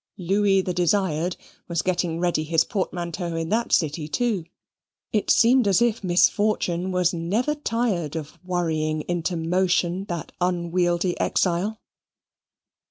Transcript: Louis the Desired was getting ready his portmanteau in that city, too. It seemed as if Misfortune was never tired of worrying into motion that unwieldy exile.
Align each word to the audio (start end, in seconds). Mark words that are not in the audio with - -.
Louis 0.17 0.61
the 0.61 0.73
Desired 0.73 1.37
was 1.67 1.83
getting 1.83 2.19
ready 2.19 2.43
his 2.43 2.63
portmanteau 2.63 3.35
in 3.35 3.49
that 3.49 3.71
city, 3.71 4.07
too. 4.07 4.45
It 5.13 5.29
seemed 5.29 5.67
as 5.67 5.79
if 5.79 6.03
Misfortune 6.03 6.91
was 6.91 7.13
never 7.13 7.53
tired 7.53 8.15
of 8.15 8.39
worrying 8.43 9.01
into 9.01 9.37
motion 9.37 10.05
that 10.05 10.31
unwieldy 10.41 11.19
exile. 11.19 11.79